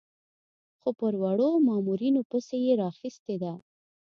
[0.79, 3.53] خو پر وړو مامورینو پسې یې راخیستې ده.